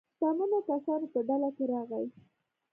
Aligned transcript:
شتمنو 0.17 0.59
کسانو 0.67 1.05
په 1.13 1.19
ډله 1.27 1.49
کې 1.55 1.63
راغی. 1.73 2.05